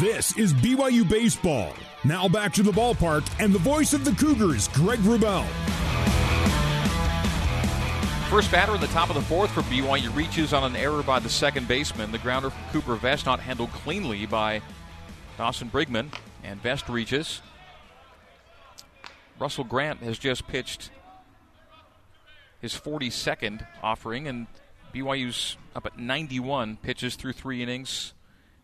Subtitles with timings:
[0.00, 1.72] This is BYU Baseball.
[2.04, 5.46] Now back to the ballpark and the voice of the Cougars, Greg Wrubell.
[8.28, 11.18] First batter in the top of the fourth for BYU reaches on an error by
[11.18, 12.12] the second baseman.
[12.12, 14.60] The grounder from Cooper Vest not handled cleanly by
[15.38, 16.12] Dawson Brigman,
[16.44, 17.40] and Vest reaches.
[19.38, 20.90] Russell Grant has just pitched
[22.60, 24.46] his 42nd offering, and
[24.92, 28.12] BYU's up at 91 pitches through three innings.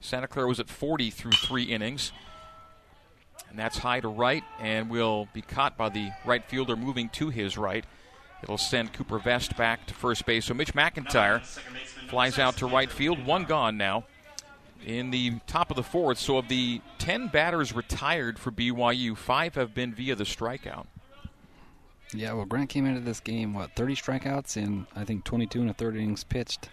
[0.02, 2.12] Santa Clara was at 40 through three innings.
[3.48, 7.28] And that's high to right, and will be caught by the right fielder moving to
[7.28, 7.84] his right.
[8.42, 10.46] It'll send Cooper Vest back to first base.
[10.46, 11.44] So Mitch McIntyre
[12.08, 13.24] flies out to right field.
[13.24, 14.04] One gone now
[14.84, 16.18] in the top of the fourth.
[16.18, 20.86] So of the 10 batters retired for BYU, five have been via the strikeout.
[22.14, 25.70] Yeah, well, Grant came into this game, what, 30 strikeouts in, I think, 22 and
[25.70, 26.68] a third innings pitched.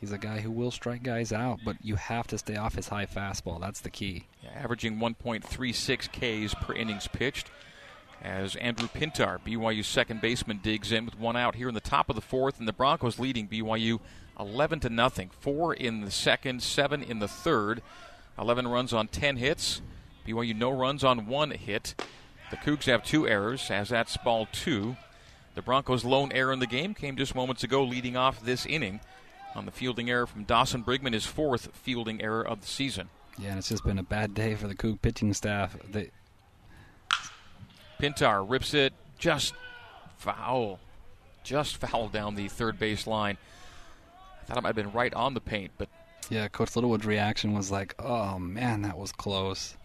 [0.00, 2.88] He's a guy who will strike guys out, but you have to stay off his
[2.88, 3.60] high fastball.
[3.60, 4.24] That's the key.
[4.42, 7.50] Yeah, averaging 1.36 Ks per innings pitched.
[8.22, 12.08] As Andrew Pintar, BYU's second baseman, digs in with one out here in the top
[12.08, 14.00] of the fourth, and the Broncos leading BYU
[14.38, 15.30] 11 to nothing.
[15.38, 17.82] Four in the second, seven in the third.
[18.38, 19.82] 11 runs on 10 hits.
[20.26, 21.94] BYU no runs on one hit.
[22.50, 24.96] The Cougs have two errors, as that's ball two.
[25.54, 29.00] The Broncos' lone error in the game came just moments ago, leading off this inning
[29.54, 33.08] on the fielding error from Dawson Brigman, his fourth fielding error of the season.
[33.38, 35.76] Yeah, and it's just been a bad day for the Coug pitching staff.
[35.90, 36.10] They...
[38.00, 39.54] Pintar rips it just
[40.16, 40.78] foul,
[41.42, 43.36] just foul down the third base line.
[44.40, 45.88] I thought it might have been right on the paint, but
[46.28, 49.76] yeah, Coach Littlewood's reaction was like, "Oh man, that was close."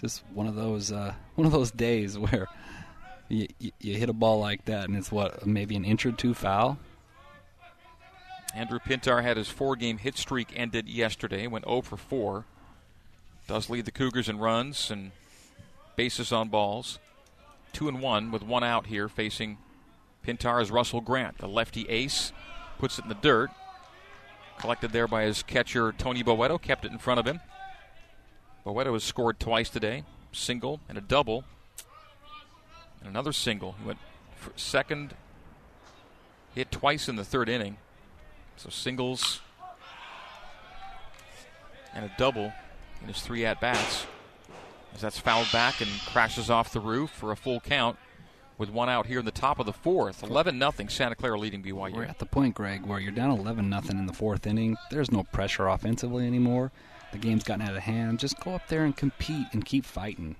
[0.00, 2.46] Just one of those uh, one of those days where
[3.28, 6.12] you, you, you hit a ball like that, and it's what maybe an inch or
[6.12, 6.78] two foul.
[8.56, 11.46] Andrew Pintar had his four-game hit streak ended yesterday.
[11.46, 12.46] Went 0 for 4.
[13.46, 15.12] Does lead the Cougars in runs and
[15.94, 16.98] bases on balls.
[17.74, 19.58] Two and one with one out here facing
[20.26, 22.32] Pintar is Russell Grant, the lefty ace.
[22.78, 23.50] Puts it in the dirt.
[24.58, 26.60] Collected there by his catcher Tony Boeto.
[26.60, 27.40] Kept it in front of him.
[28.64, 30.02] Boeto has scored twice today,
[30.32, 31.44] single and a double,
[33.00, 33.76] and another single.
[33.78, 33.98] He went
[34.56, 35.14] second,
[36.54, 37.76] hit twice in the third inning.
[38.56, 39.40] So singles
[41.94, 42.52] and a double
[43.02, 44.06] in his three at bats.
[44.94, 47.98] As that's fouled back and crashes off the roof for a full count
[48.56, 50.22] with one out here in the top of the fourth.
[50.22, 50.88] 11 nothing.
[50.88, 51.92] Santa Clara leading BYU.
[51.92, 54.78] We're at the point, Greg, where you're down 11 nothing in the fourth inning.
[54.90, 56.72] There's no pressure offensively anymore.
[57.12, 58.18] The game's gotten out of hand.
[58.18, 60.36] Just go up there and compete and keep fighting.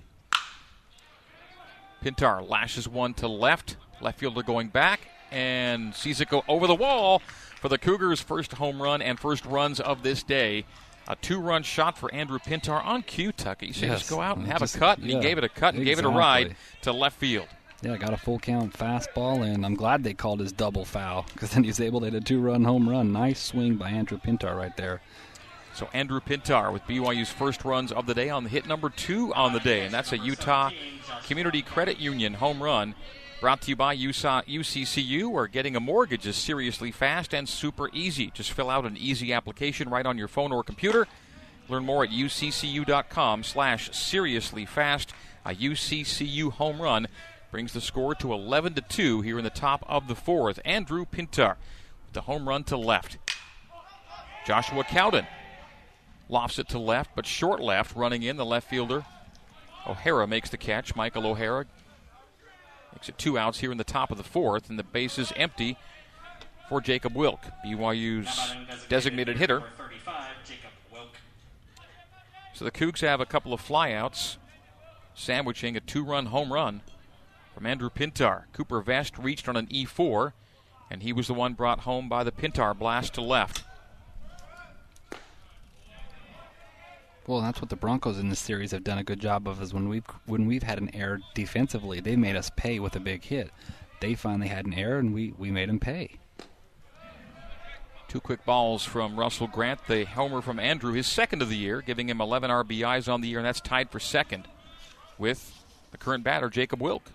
[2.03, 3.77] Pintar lashes one to left.
[4.01, 5.01] Left fielder going back
[5.31, 7.21] and sees it go over the wall
[7.59, 10.65] for the Cougars' first home run and first runs of this day.
[11.09, 13.71] A two-run shot for Andrew Pintar on cue, Tucky.
[13.71, 13.99] So yes.
[13.99, 15.73] just go out and have just, a cut, and yeah, he gave it a cut
[15.73, 15.85] and exactly.
[15.85, 17.47] gave it a ride to left field.
[17.81, 21.51] Yeah, got a full count fastball, and I'm glad they called his double foul because
[21.51, 23.13] then he's able to hit a two-run home run.
[23.13, 25.01] Nice swing by Andrew Pintar right there.
[25.73, 29.31] So Andrew Pintar with BYU's first runs of the day on the hit number two
[29.35, 30.71] on the day, and that's a Utah
[31.27, 32.95] Community Credit Union home run.
[33.39, 38.31] Brought to you by UCCU, where getting a mortgage is seriously fast and super easy.
[38.33, 41.07] Just fill out an easy application right on your phone or computer.
[41.69, 45.13] Learn more at uccu.com slash seriously fast.
[45.45, 47.07] A UCCU home run
[47.51, 50.59] brings the score to 11 to 2 here in the top of the fourth.
[50.65, 51.57] Andrew Pintar
[52.05, 53.19] with the home run to left.
[54.47, 55.27] Joshua Cowden
[56.27, 59.05] lofts it to left, but short left, running in the left fielder.
[59.87, 60.95] O'Hara makes the catch.
[60.95, 61.67] Michael O'Hara
[62.97, 65.31] Makes it two outs here in the top of the fourth, and the base is
[65.35, 65.77] empty
[66.67, 68.55] for Jacob Wilk, BYU's
[68.89, 69.61] designated hitter.
[72.55, 74.37] So the Cougs have a couple of flyouts,
[75.13, 76.81] sandwiching a two run home run
[77.53, 78.45] from Andrew Pintar.
[78.51, 80.33] Cooper Vest reached on an E4,
[80.89, 83.63] and he was the one brought home by the Pintar blast to left.
[87.27, 89.61] Well, that's what the Broncos in this series have done a good job of.
[89.61, 93.01] Is when we've when we've had an error defensively, they made us pay with a
[93.01, 93.51] big hit.
[93.99, 96.19] They finally had an error, and we we made them pay.
[98.07, 101.81] Two quick balls from Russell Grant, the homer from Andrew, his second of the year,
[101.81, 104.47] giving him 11 RBIs on the year, and that's tied for second
[105.17, 107.11] with the current batter, Jacob Wilk.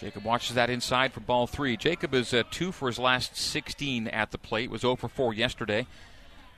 [0.00, 1.76] Jacob watches that inside for ball three.
[1.76, 4.70] Jacob is uh, two for his last 16 at the plate.
[4.70, 5.86] Was 0 for 4 yesterday.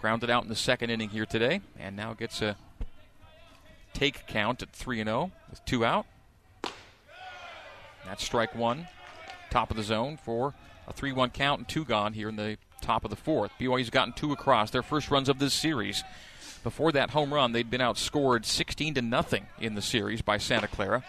[0.01, 2.57] Grounded out in the second inning here today, and now gets a
[3.95, 6.07] take count at 3 and 0 with two out.
[8.07, 8.87] That's strike one,
[9.51, 10.55] top of the zone for
[10.87, 13.51] a 3 1 count and two gone here in the top of the fourth.
[13.59, 16.05] BYU's gotten two across their first runs of this series.
[16.63, 20.69] Before that home run, they'd been outscored 16 to nothing in the series by Santa
[20.69, 21.03] Clara.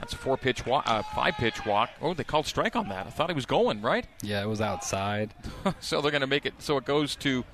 [0.00, 1.90] That's a four pitch walk, uh, five pitch walk.
[2.00, 3.06] Oh, they called strike on that.
[3.06, 4.06] I thought he was going right.
[4.22, 5.34] Yeah, it was outside.
[5.80, 7.44] so they're going to make it so it goes to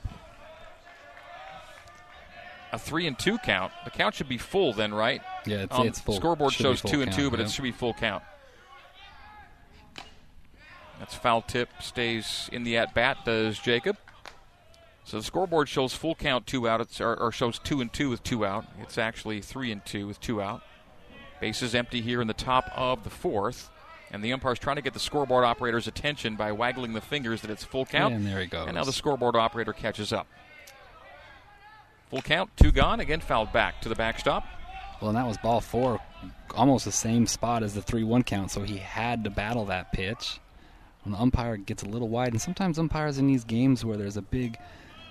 [2.72, 3.72] a three and two count.
[3.84, 5.22] The count should be full then, right?
[5.44, 6.14] Yeah, it's, Um, it's full.
[6.16, 7.46] Scoreboard should shows two and two, but yeah.
[7.46, 8.22] it should be full count.
[11.00, 11.68] That's foul tip.
[11.82, 13.18] Stays in the at bat.
[13.24, 13.96] Does Jacob?
[15.04, 16.80] So the scoreboard shows full count, two out.
[16.80, 18.66] It's, or, or shows two and two with two out.
[18.80, 20.62] It's actually three and two with two out.
[21.40, 23.70] Bases empty here in the top of the fourth.
[24.10, 27.50] And the umpire's trying to get the scoreboard operator's attention by waggling the fingers that
[27.50, 28.14] it's full count.
[28.14, 28.66] And there he goes.
[28.66, 30.26] And now the scoreboard operator catches up.
[32.10, 33.00] Full count, two gone.
[33.00, 34.46] Again, fouled back to the backstop.
[35.00, 36.00] Well, and that was ball four,
[36.54, 39.92] almost the same spot as the 3 1 count, so he had to battle that
[39.92, 40.40] pitch.
[41.02, 44.16] When the umpire gets a little wide, and sometimes umpires in these games where there's
[44.16, 44.56] a big,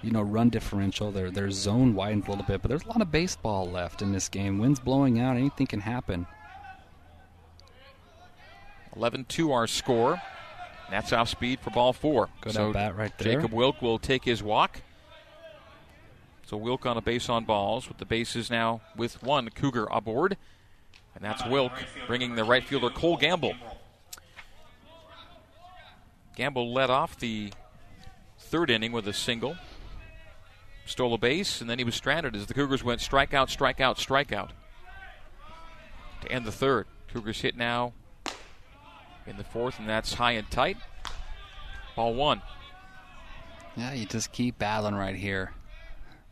[0.05, 3.01] you know, run differential, their, their zone widens a little bit, but there's a lot
[3.01, 4.59] of baseball left in this game.
[4.59, 6.27] Wind's blowing out, anything can happen.
[8.95, 10.21] 11 2 our score.
[10.91, 12.29] That's off speed for ball four.
[12.41, 13.33] Good so at bat right there.
[13.33, 14.81] Jacob Wilk will take his walk.
[16.45, 20.37] So Wilk on a base on balls with the bases now with one Cougar aboard.
[21.15, 21.71] And that's Wilk
[22.05, 23.55] bringing the right fielder Cole Gamble.
[26.35, 27.51] Gamble led off the
[28.37, 29.57] third inning with a single.
[30.85, 34.51] Stole a base, and then he was stranded as the Cougars went strikeout, strikeout, strikeout.
[36.21, 36.85] To end the third.
[37.11, 37.93] Cougars hit now
[39.25, 40.77] in the fourth, and that's high and tight.
[41.95, 42.41] Ball one.
[43.75, 45.53] Yeah, you just keep battling right here.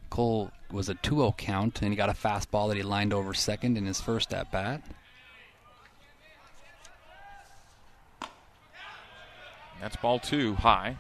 [0.10, 3.34] Cole was a 2 0 count, and he got a fastball that he lined over
[3.34, 4.84] second in his first at bat.
[9.82, 10.98] That's ball two, high.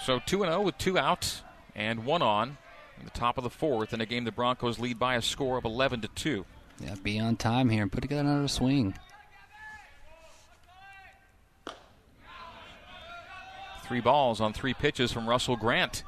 [0.00, 1.42] So 2 0 with two out
[1.74, 2.58] and one on
[2.98, 5.58] in the top of the fourth in a game the Broncos lead by a score
[5.58, 6.44] of 11 to 2.
[6.80, 8.94] Yeah, be on time here and put together another swing.
[13.84, 16.02] Three balls on three pitches from Russell Grant.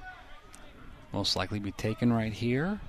[1.13, 2.81] Most likely be taken right here.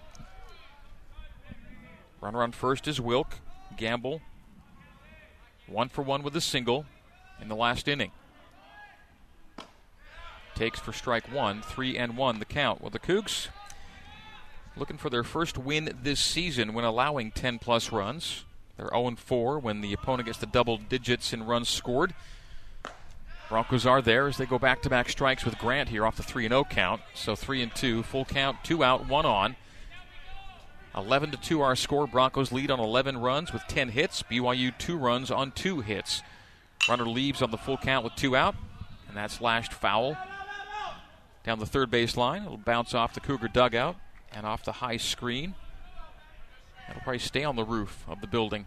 [2.21, 3.35] Runner on first is Wilk.
[3.77, 4.21] Gamble.
[5.67, 6.85] One for one with a single
[7.41, 8.11] in the last inning.
[10.55, 12.81] Takes for strike one, three and one the count.
[12.81, 13.49] Well, the Cougs
[14.77, 18.45] looking for their first win this season when allowing 10 plus runs.
[18.77, 22.13] They're 0 4 when the opponent gets the double digits in runs scored.
[23.47, 26.23] Broncos are there as they go back to back strikes with Grant here off the
[26.23, 27.01] 3 0 count.
[27.13, 29.55] So 3 and 2, full count, 2 out, 1 on.
[30.95, 32.07] 11 to 2 our score.
[32.07, 34.23] Broncos lead on 11 runs with 10 hits.
[34.23, 36.21] BYU 2 runs on 2 hits.
[36.89, 38.55] Runner leaves on the full count with 2 out,
[39.07, 40.17] and that's lashed foul.
[41.45, 42.43] Down the third base line.
[42.43, 43.95] It'll bounce off the Cougar dugout
[44.33, 45.53] and off the high screen.
[46.87, 48.65] That'll probably stay on the roof of the building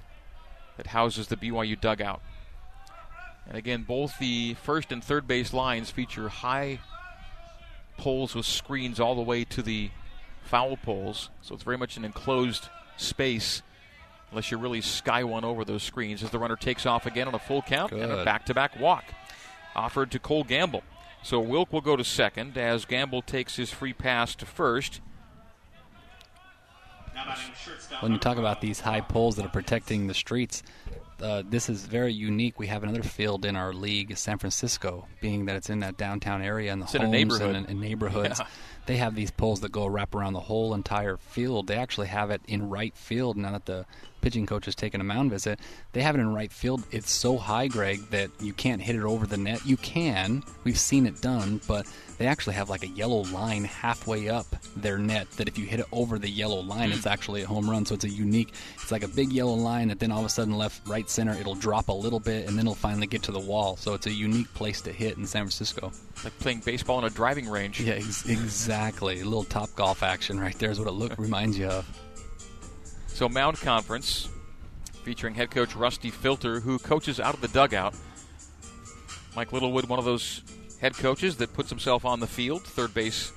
[0.76, 2.22] that houses the BYU dugout.
[3.48, 6.78] And again, both the first and third base lines feature high
[7.96, 9.90] poles with screens all the way to the
[10.44, 11.30] foul poles.
[11.42, 13.62] So it's very much an enclosed space
[14.30, 17.34] unless you really sky one over those screens as the runner takes off again on
[17.34, 19.04] a full count and a back to back walk.
[19.74, 20.82] Offered to Cole Gamble.
[21.22, 25.00] So Wilk will go to second as Gamble takes his free pass to first.
[28.00, 30.62] When you talk about these high poles that are protecting the streets,
[31.20, 32.60] uh, this is very unique.
[32.60, 36.42] We have another field in our league, San Francisco, being that it's in that downtown
[36.42, 37.56] area and the It's in a homes neighborhood.
[37.56, 38.38] and, and neighborhoods.
[38.38, 38.46] Yeah.
[38.86, 41.66] They have these poles that go wrap around the whole entire field.
[41.66, 43.36] They actually have it in right field.
[43.36, 43.84] Now that the
[44.20, 45.60] pitching coach has taken a mound visit,
[45.92, 46.82] they have it in right field.
[46.90, 49.64] It's so high, Greg, that you can't hit it over the net.
[49.64, 50.42] You can.
[50.64, 51.86] We've seen it done, but
[52.18, 54.46] they actually have like a yellow line halfway up
[54.76, 57.68] their net that if you hit it over the yellow line, it's actually a home
[57.70, 57.86] run.
[57.86, 60.28] So it's a unique, it's like a big yellow line that then all of a
[60.28, 63.32] sudden left, right, center, it'll drop a little bit and then it'll finally get to
[63.32, 63.76] the wall.
[63.76, 65.92] So it's a unique place to hit in San Francisco.
[66.24, 67.80] Like playing baseball in a driving range.
[67.80, 69.20] Yeah, ex- exactly.
[69.20, 71.86] A little top golf action right there is what it look reminds you of.
[73.18, 74.28] So Mound Conference
[75.02, 77.92] featuring head coach Rusty Filter, who coaches out of the dugout.
[79.34, 80.42] Mike Littlewood, one of those
[80.80, 83.32] head coaches that puts himself on the field, third base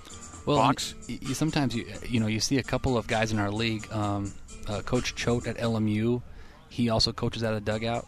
[0.46, 0.94] Well, box.
[1.08, 3.92] you, sometimes you you know you see a couple of guys in our league.
[3.92, 4.32] Um,
[4.68, 6.22] uh, Coach Choate at LMU,
[6.70, 8.06] he also coaches out of the dugout.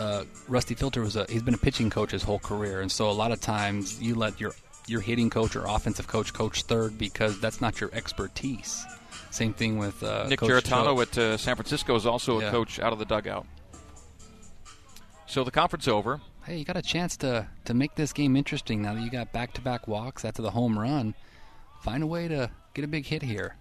[0.00, 3.08] Uh, Rusty Filter was a he's been a pitching coach his whole career, and so
[3.08, 4.56] a lot of times you let your
[4.88, 8.84] your hitting coach or offensive coach coach third because that's not your expertise.
[9.30, 12.48] Same thing with uh, Nick Coach Giarratano at uh, San Francisco is also Yeah.
[12.48, 13.46] a coach out of the dugout.
[15.26, 16.20] So the conference over.
[16.44, 19.32] hey, you got a chance to to make this game interesting now that you got
[19.32, 21.14] back-to-back walks after the home run.
[21.82, 23.56] Find a way to get a big hit here.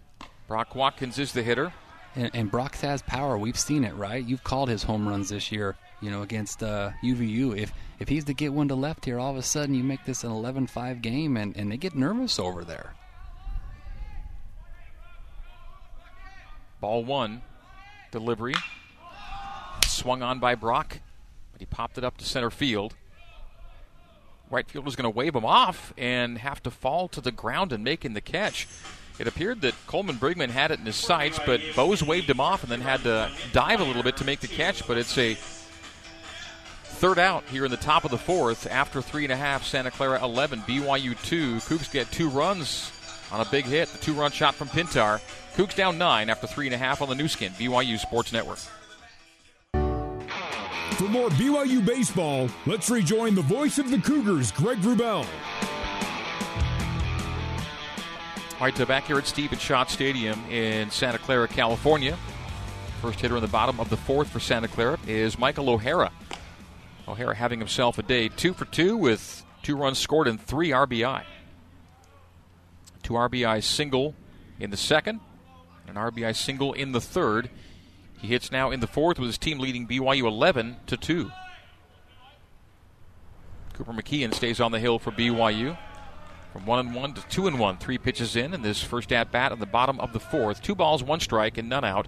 [0.47, 1.73] Brock Watkins is the hitter.
[2.15, 3.37] And, and Brock has power.
[3.37, 4.23] We've seen it, right?
[4.23, 7.57] You've called his home runs this year, you know, against uh, UVU.
[7.57, 10.05] If if he's to get one to left here, all of a sudden you make
[10.05, 12.93] this an 11-5 game, and, and they get nervous over there.
[16.85, 17.41] Ball one,
[18.11, 18.53] delivery,
[19.87, 20.99] swung on by Brock,
[21.51, 22.93] but he popped it up to center field.
[24.51, 27.73] Right field was going to wave him off and have to fall to the ground
[27.73, 28.67] and making the catch.
[29.17, 32.61] It appeared that Coleman Brigman had it in his sights, but Bose waved him off
[32.61, 34.85] and then had to dive a little bit to make the catch.
[34.85, 35.33] But it's a
[36.83, 39.65] third out here in the top of the fourth after three and a half.
[39.65, 41.55] Santa Clara 11, BYU 2.
[41.55, 42.91] Cougs get two runs
[43.31, 43.87] on a big hit.
[43.87, 45.19] The two run shot from Pintar.
[45.55, 48.59] Cougs down nine after three and a half on the Nu Skin, BYU Sports Network.
[49.71, 55.25] For more BYU baseball, let's rejoin the voice of the Cougars, Greg Wrubell.
[58.53, 62.17] All right, to back here at Stephen Schott Stadium in Santa Clara, California.
[63.01, 66.11] First hitter in the bottom of the fourth for Santa Clara is Michael O'Hara.
[67.07, 71.23] O'Hara having himself a day, two for two with two runs scored and three RBI.
[73.03, 74.15] Two RBI single
[74.59, 75.19] in the second,
[75.87, 77.49] an RBI single in the third.
[78.19, 81.31] He hits now in the fourth with his team leading BYU 11 to 2.
[83.73, 85.77] Cooper McKeon stays on the hill for BYU.
[86.53, 89.29] From 1 and 1 to 2 and 1, three pitches in in this first at
[89.29, 90.61] bat at the bottom of the fourth.
[90.61, 92.07] Two balls, one strike, and none out.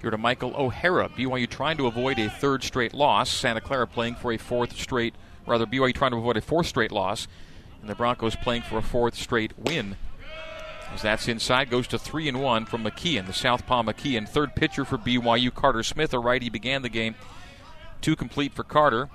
[0.00, 1.10] Here to Michael O'Hara.
[1.10, 3.28] BYU trying to avoid a third straight loss.
[3.28, 5.14] Santa Clara playing for a fourth straight,
[5.46, 7.28] rather, BYU trying to avoid a fourth straight loss.
[7.82, 9.96] And the Broncos playing for a fourth straight win.
[10.92, 14.28] As that's inside, goes to 3 and 1 from McKeon, the Southpaw McKeon.
[14.28, 17.14] Third pitcher for BYU, Carter Smith, a righty, began the game.
[18.00, 19.08] Two complete for Carter.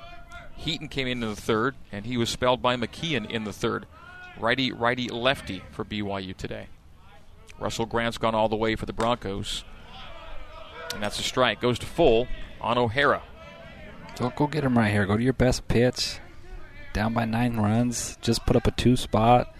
[0.55, 3.85] Heaton came into the third, and he was spelled by McKeon in the third.
[4.39, 6.67] Righty, righty, lefty for BYU today.
[7.59, 9.63] Russell Grant's gone all the way for the Broncos.
[10.93, 11.61] And that's a strike.
[11.61, 12.27] Goes to full
[12.61, 13.21] on O'Hara.
[14.15, 15.05] Don't go get him right here.
[15.05, 16.19] Go to your best pitch.
[16.93, 18.17] Down by nine runs.
[18.21, 19.53] Just put up a two spot.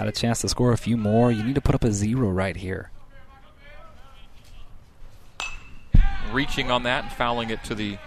[0.00, 1.30] Had a chance to score a few more.
[1.30, 2.90] You need to put up a zero right here.
[6.32, 7.98] Reaching on that and fouling it to the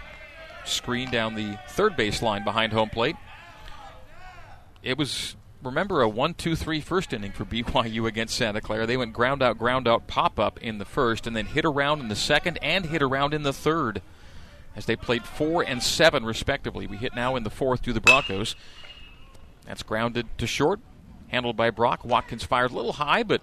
[0.64, 3.14] screen down the third base line behind home plate.
[4.82, 8.86] It was remember a 1 2 3 first inning for BYU against Santa Clara.
[8.86, 12.00] They went ground out, ground out, pop up in the first, and then hit around
[12.00, 14.02] in the second and hit around in the third
[14.74, 16.88] as they played four and seven respectively.
[16.88, 18.56] We hit now in the fourth to the Broncos.
[19.64, 20.80] That's grounded to short,
[21.28, 22.04] handled by Brock.
[22.04, 23.42] Watkins fired a little high, but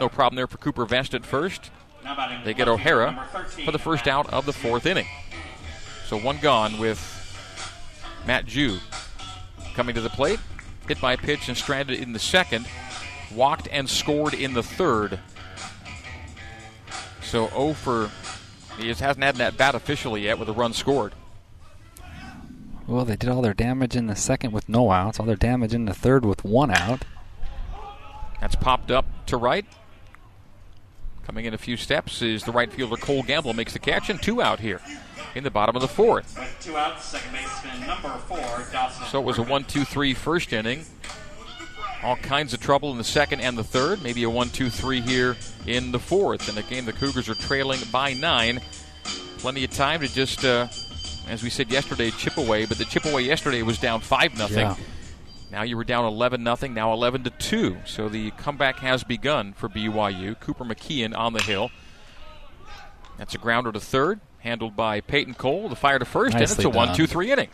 [0.00, 1.70] no problem there for Cooper Vest at first.
[2.44, 3.26] They get O'Hara
[3.64, 5.06] for the first out of the fourth inning.
[6.06, 7.00] So one gone with
[8.26, 8.78] Matt Jew
[9.74, 10.38] coming to the plate
[10.88, 12.66] hit by a pitch and stranded in the second,
[13.34, 15.18] walked and scored in the third.
[17.22, 18.10] So 0 for
[18.78, 21.14] he hasn't had that bat officially yet with a run scored.
[22.86, 25.72] Well, they did all their damage in the second with no outs, all their damage
[25.72, 27.04] in the third with one out.
[28.40, 29.64] That's popped up to right.
[31.24, 34.22] Coming in a few steps is the right fielder Cole Gamble makes the catch and
[34.22, 34.82] two out here
[35.34, 36.38] in the bottom of the fourth.
[36.38, 39.06] With two outs, second baseman number four, Dawson.
[39.06, 40.84] So it was a 1 2 3 first inning.
[42.02, 44.02] All kinds of trouble in the second and the third.
[44.02, 45.36] Maybe a 1 2 3 here
[45.66, 46.50] in the fourth.
[46.50, 48.60] And again, the Cougars are trailing by nine.
[49.38, 50.68] Plenty of time to just, uh,
[51.28, 52.66] as we said yesterday, chip away.
[52.66, 54.58] But the chip away yesterday was down 5 nothing.
[54.58, 54.76] Yeah.
[55.50, 56.74] Now you were down 11 nothing.
[56.74, 57.78] now 11 to 2.
[57.86, 60.38] So the comeback has begun for BYU.
[60.40, 61.70] Cooper McKeon on the hill.
[63.18, 65.68] That's a grounder to third handled by Peyton Cole.
[65.68, 66.96] The fire to first, Nicely and it's a one, done.
[66.96, 67.48] two, three inning.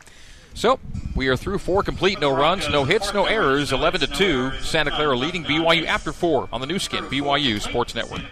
[0.54, 0.80] So
[1.14, 3.72] we are through four complete, no runs, no hits, no errors.
[3.72, 4.50] Eleven to two.
[4.60, 8.22] Santa Clara leading BYU after four on the Nu Skin BYU Sports Network.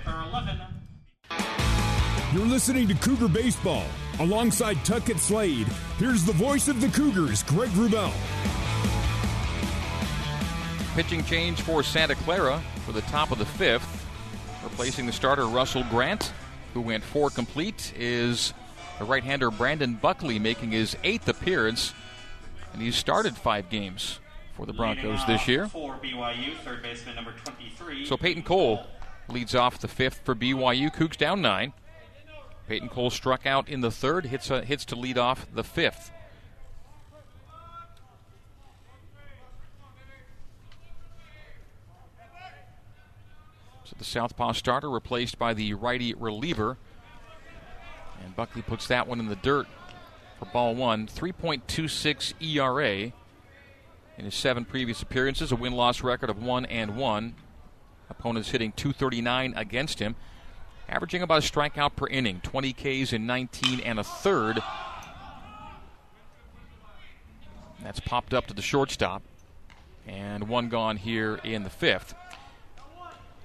[2.34, 3.84] You're listening to Cougar Baseball.
[4.20, 8.12] Alongside Tuckett Slade, here's the voice of the Cougars, Greg Wrubell.
[10.96, 14.04] Pitching change for Santa Clara for the top of the fifth,
[14.64, 16.32] replacing the starter Russell Grant,
[16.74, 18.54] who went four complete, is
[18.98, 21.94] the right-hander Brandon Buckley making his eighth appearance,
[22.72, 24.18] and he's started five games
[24.56, 25.68] for the Broncos this year.
[25.68, 28.04] For BYU, third baseman number 23.
[28.04, 28.84] So Peyton Cole
[29.28, 30.92] leads off the fifth for BYU.
[30.92, 31.72] Cougs down nine.
[32.68, 36.12] Peyton Cole struck out in the third, hits uh, hits to lead off the fifth.
[43.84, 46.76] So the southpaw starter replaced by the righty reliever,
[48.22, 49.66] and Buckley puts that one in the dirt
[50.38, 51.06] for ball one.
[51.06, 53.12] 3.26 ERA
[54.18, 57.34] in his seven previous appearances, a win loss record of 1 and 1.
[58.10, 60.16] Opponents hitting 239 against him,
[60.88, 64.60] averaging about a strikeout per inning, 20 Ks in 19 and a third.
[67.82, 69.22] That's popped up to the shortstop.
[70.06, 72.14] And one gone here in the fifth.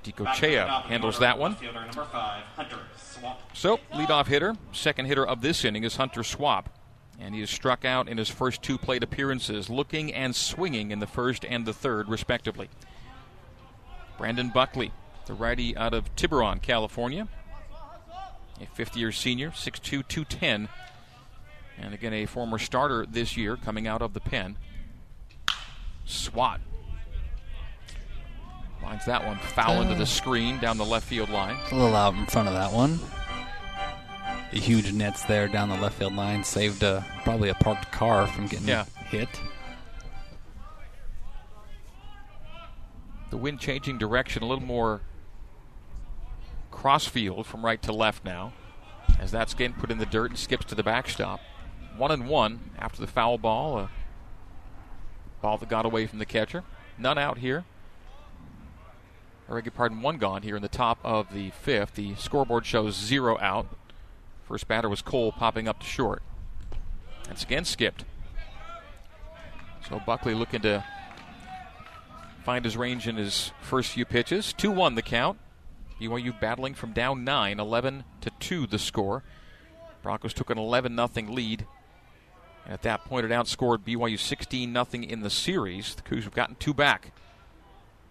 [0.04, 1.56] Dicochea handles that one.
[1.56, 3.40] Fielder number five, Hunter Swamp.
[3.54, 6.70] So, leadoff hitter, second hitter of this inning is Hunter Swap.
[7.20, 11.00] And he has struck out in his first two plate appearances, looking and swinging in
[11.00, 12.70] the first and the third, respectively.
[14.18, 14.92] Brandon Buckley,
[15.26, 17.28] the righty out of Tiburon, California.
[18.62, 20.70] A fifth year senior, 6'2, 210.
[21.80, 24.58] And again, a former starter this year coming out of the pen.
[26.06, 26.60] Swat.
[28.84, 31.56] Lines that one foul into the screen down the left field line.
[31.72, 33.00] A little out in front of that one.
[34.52, 38.28] The huge nets there down the left field line saved uh, probably a parked car
[38.28, 38.86] from getting Yeah.
[39.06, 39.30] hit.
[43.30, 45.02] the wind changing direction a little more
[46.84, 48.52] crossfield from right to left now
[49.18, 51.40] as that's getting put in the dirt and skips to the backstop.
[51.96, 53.90] One and one after the foul ball, a
[55.42, 56.66] ball that got away from the catcher.
[56.98, 57.64] None out here.
[59.50, 61.96] I beg pardon, one gone here in the top of the fifth.
[61.96, 63.68] The scoreboard shows zero out.
[64.46, 66.22] First batter was Cole popping up to short.
[67.30, 68.04] That's again skipped.
[69.88, 70.84] So Buckley looking to
[72.44, 74.52] find his range in his first few pitches.
[74.52, 75.40] 2 1 the count.
[76.04, 79.24] BYU battling from down 9, 11 to 2 the score.
[80.02, 81.66] Broncos took an 11 0 lead.
[82.66, 85.96] And at that point, it outscored BYU 16 0 in the series.
[85.96, 87.12] The Cougs have gotten two back.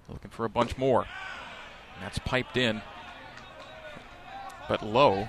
[0.09, 1.03] Looking for a bunch more.
[1.95, 2.83] And that's piped in,
[4.69, 5.29] but low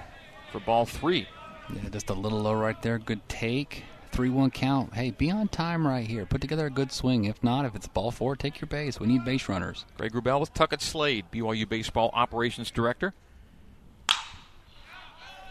[0.51, 1.27] for ball three.
[1.74, 3.00] Yeah, just a little low right there.
[3.00, 3.84] Good take.
[4.13, 4.93] 3 1 count.
[4.93, 6.25] Hey, be on time right here.
[6.25, 7.25] Put together a good swing.
[7.25, 9.00] If not, if it's ball four, take your base.
[9.00, 9.86] We need base runners.
[9.98, 13.13] Greg Wrubell with Tuckett Slade, BYU Baseball Operations Director.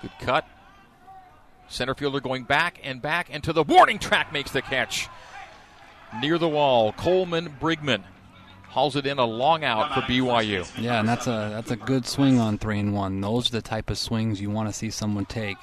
[0.00, 0.46] Good cut.
[1.68, 5.08] Center fielder going back and back and to the warning track makes the catch.
[6.20, 8.02] Near the wall, Coleman Brigman
[8.68, 10.70] hauls it in a long out for BYU.
[10.78, 13.20] Yeah, and that's a that's a good swing on three and one.
[13.20, 15.56] Those are the type of swings you want to see someone take.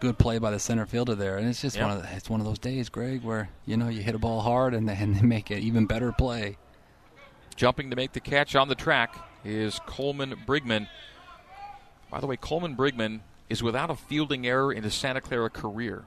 [0.00, 1.86] Good play by the center fielder there, and it's just Yep.
[1.86, 4.18] one of the, it's one of those days, Greg, where you know you hit a
[4.18, 6.56] ball hard and then they make an even better play.
[7.54, 10.88] Jumping to make the catch on the track is Coleman Brigman.
[12.10, 16.04] By the way, Coleman Brigman is without a fielding error in his Santa Clara career.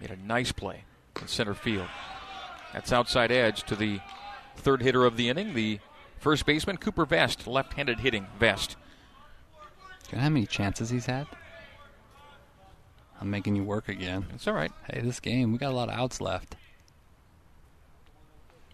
[0.00, 0.84] Made a nice play
[1.20, 1.86] in center field.
[2.72, 4.00] That's outside edge to the
[4.56, 5.78] third hitter of the inning, the
[6.18, 8.76] first baseman, Cooper Vest, left handed hitting Vest.
[10.08, 11.28] Do you know how many chances he's had?
[13.20, 14.26] I'm making you work again.
[14.34, 14.72] It's all right.
[14.90, 16.56] Hey, this game we got a lot of outs left.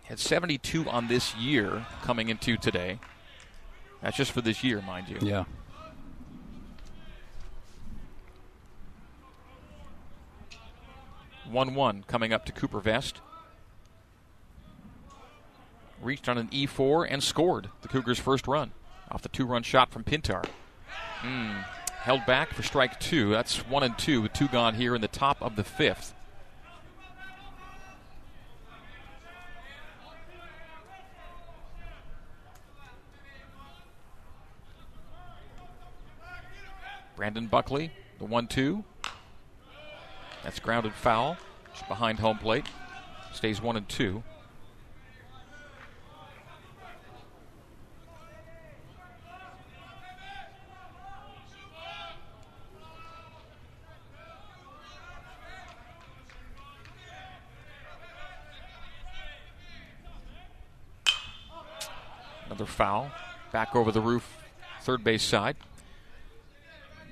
[0.05, 2.99] Had 72 on this year coming into today.
[4.03, 5.19] That's just for this year, mind you.
[5.21, 5.45] Yeah.
[11.49, 13.21] One one coming up to Cooper Vest.
[16.01, 18.73] Reached on an E4 and scored the Cougars' first run
[19.11, 20.47] off the two-run shot from Pintar.
[21.21, 21.59] Hmm.
[22.03, 23.31] Held back for strike two.
[23.31, 26.15] That's one and two with two gone here in the top of the fifth.
[37.17, 38.83] Brandon Buckley, the one-two.
[40.43, 41.37] That's grounded foul.
[41.75, 42.67] Just behind home plate.
[43.35, 44.23] Stays one and two.
[62.47, 63.11] Another foul.
[63.53, 64.39] Back over the roof,
[64.81, 65.55] third base side.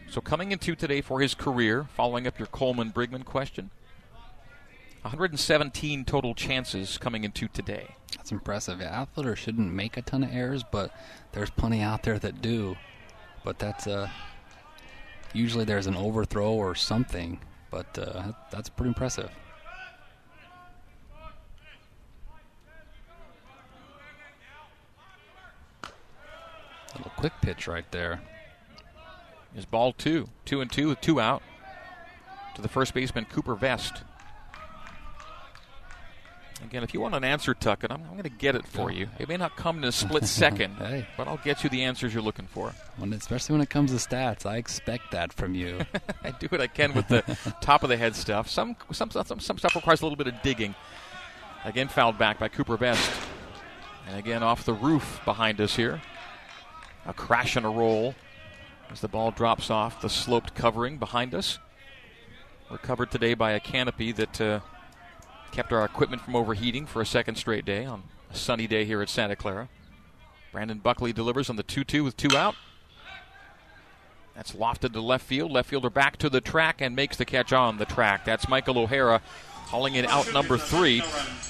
[0.09, 3.68] So coming into today for his career, following up your Coleman Brigman question,
[5.02, 7.96] 117 total chances coming into today.
[8.16, 8.81] That's impressive.
[8.81, 10.90] Yeah, outfielders shouldn't make a ton of errors, but
[11.33, 12.78] there's plenty out there that do.
[13.44, 14.09] But that's uh,
[15.35, 17.40] usually there's an overthrow or something.
[17.70, 19.31] But uh, that's pretty impressive.
[26.98, 28.20] Little quick pitch right there.
[29.56, 31.42] Is ball two, two and two with two out
[32.54, 34.02] to the first baseman Cooper Vest.
[36.64, 39.08] Again, if you want an answer, Tuckett, I'm, I'm going to get it for you.
[39.20, 41.06] It may not come in a split second, Hey.
[41.16, 42.74] but I'll get you the answers you're looking for.
[42.96, 45.78] When, especially when it comes to stats, I expect that from you.
[46.24, 47.22] I do what I can with the
[47.62, 48.50] top of the head stuff.
[48.50, 50.74] Some, some, some, some stuff requires a little bit of digging.
[51.64, 53.08] Again, fouled back by Cooper Vest.
[54.08, 56.02] And again, off the roof behind us here.
[57.09, 58.14] A crash and a roll
[58.90, 61.59] as the ball drops off the sloped covering behind us.
[62.71, 64.61] We're covered today by a canopy that uh,
[65.51, 69.01] kept our equipment from overheating for a second straight day on a sunny day here
[69.01, 69.71] at Santa Clara.
[70.53, 72.55] Brandon Buckley delivers on the 2 2 with two out.
[74.35, 75.51] That's lofted to left field.
[75.51, 78.25] Left fielder back to the track and makes the catch on the track.
[78.25, 79.21] That's Michael O'Hara
[79.68, 81.02] hauling it out number three.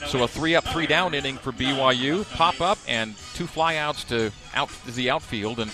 [0.08, 2.28] So a three up, three down inning for BYU.
[2.34, 5.60] Pop up and two flyouts to out the outfield.
[5.60, 5.70] And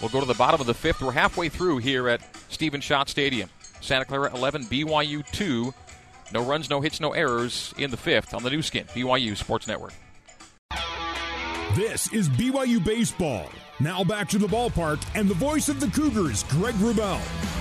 [0.00, 1.00] we'll go to the bottom of the fifth.
[1.00, 3.48] We're halfway through here at Stephen Schott Stadium.
[3.80, 5.72] Santa Clara 11, BYU 2.
[6.32, 9.66] No runs, no hits, no errors in the fifth on the Nu Skin, BYU Sports
[9.66, 9.94] Network.
[11.74, 13.48] This is BYU Baseball.
[13.80, 17.59] Now back to the ballpark and the voice of the Cougars, Greg Wrubell.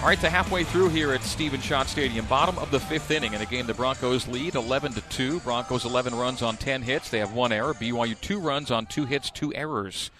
[0.00, 3.34] All right, to halfway through here at Stephen Schott Stadium, bottom of the fifth inning.
[3.34, 5.40] In a game, the Broncos lead 11 to 2.
[5.40, 7.10] Broncos 11 runs on 10 hits.
[7.10, 7.74] They have one error.
[7.74, 10.10] BYU two runs on two hits, two errors.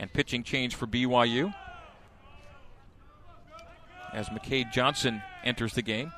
[0.00, 1.54] And pitching change for BYU
[4.12, 6.12] as McCade Johnson enters the game.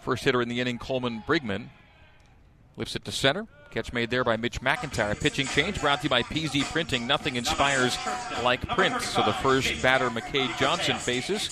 [0.00, 1.68] First hitter in the inning, Coleman Brigman,
[2.78, 3.46] lifts it to center.
[3.76, 5.20] Catch made there by Mitch McIntyre.
[5.20, 7.06] Pitching change brought to you by PZ Printing.
[7.06, 7.98] Nothing inspires
[8.42, 9.02] like print.
[9.02, 11.48] So the first batter, McCade Johnson, faces.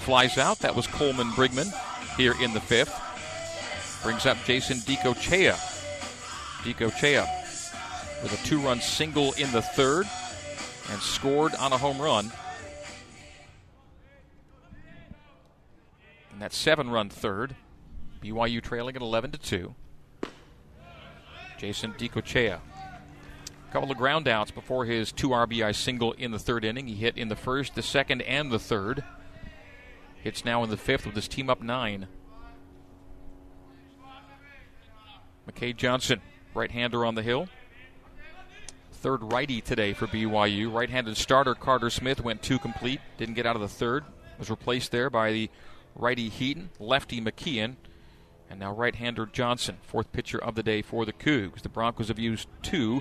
[0.00, 0.58] Flies out.
[0.58, 1.72] That was Coleman Brigman
[2.18, 2.94] here in the fifth.
[4.02, 5.54] Brings up Jason Dicochea.
[6.62, 7.26] Dicochea
[8.22, 10.06] with a two run single in the third
[10.90, 12.30] and scored on a home run.
[16.32, 17.56] And that seven run third.
[18.22, 19.74] BYU trailing at 11 to 2.
[21.62, 22.58] Jason Dicochea.
[22.58, 26.88] A couple of ground outs before his two RBI single in the third inning.
[26.88, 29.04] He hit in the first, the second, and the third.
[30.24, 32.08] Hits now in the fifth with his team up nine.
[35.48, 36.20] McKay Johnson,
[36.52, 37.46] right hander on the hill.
[38.94, 40.72] Third righty today for BYU.
[40.72, 44.02] Right handed starter Carter Smith went two complete, didn't get out of the third.
[44.36, 45.48] Was replaced there by the
[45.94, 47.76] righty Heaton, lefty McKeon,
[48.52, 51.62] and now right hander Johnson, fourth pitcher of the day for the Cougs.
[51.62, 53.00] The Broncos have used two.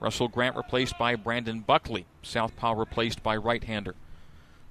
[0.00, 2.06] Russell Grant replaced by Brandon Buckley.
[2.22, 3.94] Southpaw replaced by right hander.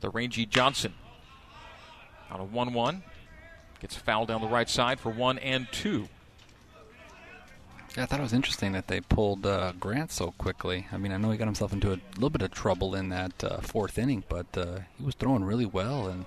[0.01, 0.95] The rangy Johnson
[2.31, 3.03] on a 1 1.
[3.79, 6.09] Gets fouled down the right side for one and two.
[7.95, 10.87] Yeah, I thought it was interesting that they pulled uh, Grant so quickly.
[10.91, 13.43] I mean, I know he got himself into a little bit of trouble in that
[13.43, 16.07] uh, fourth inning, but uh, he was throwing really well.
[16.07, 16.25] And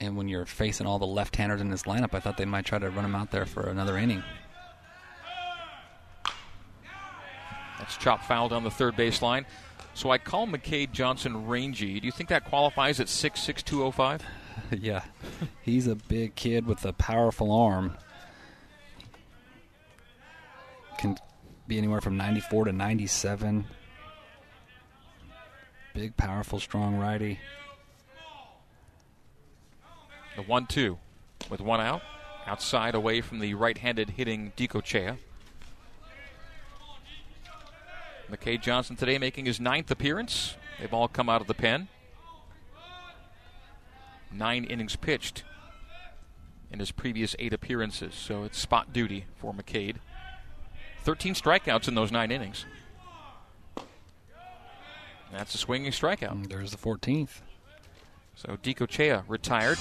[0.00, 2.78] and when you're facing all the left-handers in this lineup, I thought they might try
[2.78, 4.22] to run him out there for another inning.
[7.78, 9.44] That's chop foul down the third baseline.
[9.94, 12.00] So I call McCade Johnson rangy.
[12.00, 14.22] Do you think that qualifies at 6'6", 205?
[14.80, 15.04] yeah,
[15.62, 17.96] he's a big kid with a powerful arm.
[20.98, 21.16] Can
[21.66, 23.64] be anywhere from 94 to 97.
[25.94, 27.38] Big, powerful, strong righty.
[30.36, 30.98] The 1 2
[31.50, 32.02] with one out.
[32.46, 35.18] Outside away from the right handed hitting Dicochea.
[38.30, 40.56] McKay Johnson today making his ninth appearance.
[40.78, 41.88] They've all come out of the pen.
[44.32, 45.44] Nine innings pitched
[46.70, 49.96] in his previous eight appearances, so it's spot duty for McCade.
[51.04, 52.64] 13 strikeouts in those nine innings.
[55.30, 56.32] That's a swinging strikeout.
[56.32, 57.40] And there's the 14th.
[58.34, 59.78] So Dicochea retired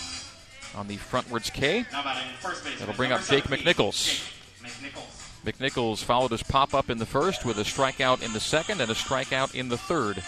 [0.75, 1.85] on the frontwards K.
[1.91, 2.79] Now batting first base.
[2.79, 4.29] That'll bring up Jake McNichols.
[4.61, 5.43] McNichols.
[5.45, 8.89] McNichols followed his pop up in the first with a strikeout in the second and
[8.89, 10.23] a strikeout in the third.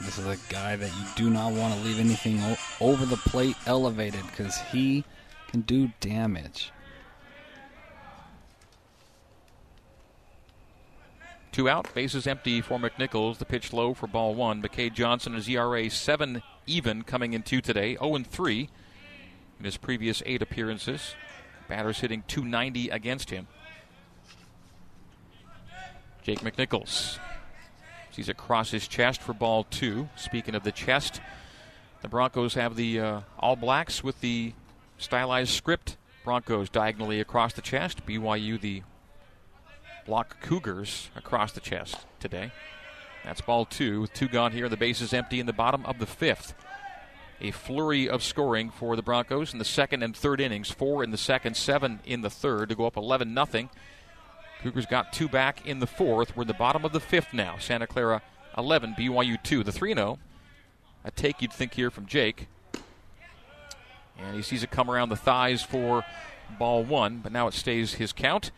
[0.00, 3.16] This is a guy that you do not want to leave anything o- over the
[3.16, 5.04] plate elevated because he
[5.48, 6.70] can do damage.
[11.50, 13.38] Two out, bases empty for McNichols.
[13.38, 14.62] The pitch low for ball one.
[14.62, 18.68] McKay Johnson is ERA seven even coming into today, 0 3
[19.58, 21.14] in his previous eight appearances.
[21.68, 23.46] Batters hitting 290 against him.
[26.22, 27.18] Jake McNichols
[28.10, 30.08] sees across his chest for ball two.
[30.16, 31.20] Speaking of the chest,
[32.02, 34.52] the Broncos have the uh, All Blacks with the
[34.98, 35.96] stylized script.
[36.24, 38.04] Broncos diagonally across the chest.
[38.06, 38.82] BYU the
[40.04, 42.52] Block Cougars across the chest today.
[43.24, 44.68] That's ball two with two gone here.
[44.68, 46.54] The base is empty in the bottom of the fifth.
[47.40, 50.70] A flurry of scoring for the Broncos in the second and third innings.
[50.70, 53.70] Four in the second, seven in the third to go up 11 nothing.
[54.62, 56.36] Cougars got two back in the fourth.
[56.36, 57.58] We're in the bottom of the fifth now.
[57.58, 58.22] Santa Clara
[58.56, 59.62] 11, BYU 2.
[59.62, 60.18] The 3 0.
[61.04, 62.48] A take you'd think here from Jake.
[64.18, 66.04] And he sees it come around the thighs for
[66.58, 68.50] ball one, but now it stays his count.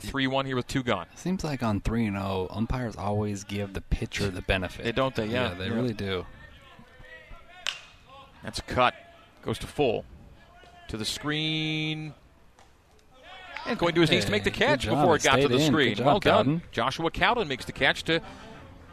[0.00, 1.06] 3 1 here with two gone.
[1.14, 4.84] Seems like on 3 and 0, umpires always give the pitcher the benefit.
[4.84, 5.26] They don't, they?
[5.26, 5.54] Yeah.
[5.54, 5.74] they Yeah.
[5.74, 6.26] really do.
[8.42, 8.94] That's a cut.
[9.42, 10.04] Goes to full.
[10.88, 12.14] To the screen.
[13.66, 15.66] And going to his knees to make the catch before it got to the in.
[15.66, 15.94] screen.
[15.94, 16.44] Job, well done.
[16.44, 16.62] Cowden.
[16.70, 18.20] Joshua Cowden makes the catch to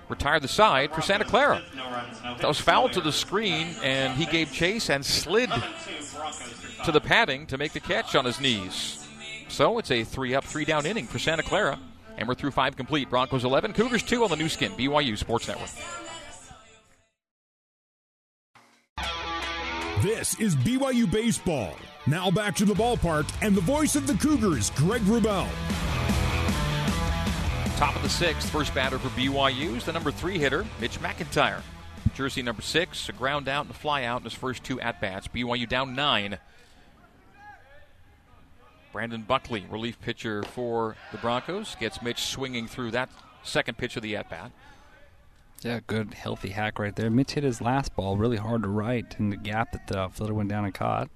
[0.08, 1.62] retire the side for Santa Clara.
[1.76, 5.50] No runs, no That was fouled to the screen, and he gave chase and slid
[5.50, 9.01] Two Broncos through to the padding to make the catch on his knees.
[9.52, 11.78] So it's a three up, three down inning for Santa Clara.
[12.18, 13.10] And we're through five complete.
[13.10, 15.70] Broncos 11, Cougars 2 on the Nu Skin, BYU Sports Network.
[20.02, 21.76] This is BYU Baseball.
[22.08, 25.48] Now back to the ballpark and the voice of the Cougars, Greg Wrubell.
[27.78, 31.62] Top of the sixth, first batter for BYU is the number three hitter, Mitch McIntyre.
[32.16, 35.02] Jersey number six, a ground out and a fly out in his first two at
[35.02, 35.28] bats.
[35.28, 36.38] BYU down nine.
[38.92, 43.10] Brandon Buckley, relief pitcher for the Broncos, gets Mitch swinging through that
[43.44, 44.52] second pitch of the at bat.
[45.62, 47.10] Yeah, good, healthy hack right there.
[47.10, 50.34] Mitch hit his last ball really hard to right in the gap that the fielder
[50.34, 51.10] went down and caught.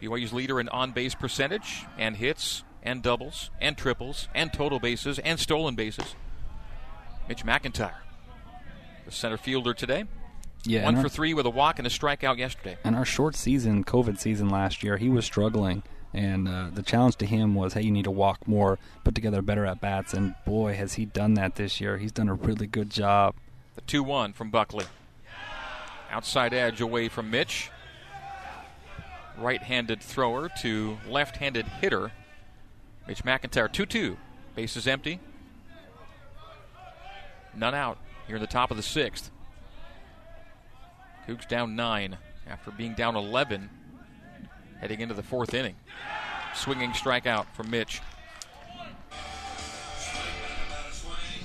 [0.00, 5.18] BYU's leader in on base percentage and hits and doubles and triples and total bases
[5.18, 6.14] and stolen bases.
[7.28, 7.94] Mitch McIntyre,
[9.06, 10.04] the center fielder today.
[10.64, 12.76] Yeah, One for our, three with a walk and a strikeout yesterday.
[12.84, 15.82] and our short season, COVID season last year, he was struggling.
[16.14, 19.42] And uh, the challenge to him was, hey, you need to walk more, put together
[19.42, 20.14] better at bats.
[20.14, 21.98] And boy, has he done that this year.
[21.98, 23.34] He's done a really good job.
[23.74, 24.86] The 2 1 from Buckley.
[26.10, 27.70] Outside edge away from Mitch.
[29.36, 32.10] Right handed thrower to left handed hitter.
[33.06, 34.16] Mitch McIntyre 2 2.
[34.56, 35.20] Base is empty.
[37.54, 39.30] None out here in the top of the sixth.
[41.26, 42.16] Cougs down 9
[42.48, 43.68] after being down 11
[44.80, 45.76] heading into the fourth inning.
[46.54, 48.00] Swinging strikeout from Mitch.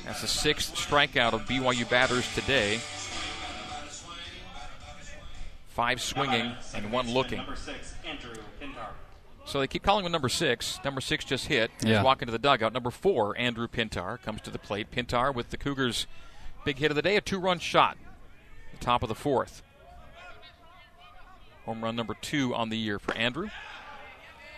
[0.06, 2.80] That's the sixth strikeout of BYU batters today.
[5.69, 7.38] Five swinging and one looking.
[7.38, 8.89] Number six, Andrew Pintar.
[9.46, 10.80] So they keep calling him number six.
[10.86, 11.72] Number six just hit.
[11.82, 12.04] He's Yeah.
[12.04, 12.74] walking to the dugout.
[12.74, 14.91] Number four, Andrew Pintar, comes to the plate.
[14.91, 16.06] Pintar with the Cougars'
[16.63, 17.98] big hit of the day, a two run shot.
[18.72, 19.63] The top of the fourth.
[21.65, 23.49] Home run number two on the year for Andrew.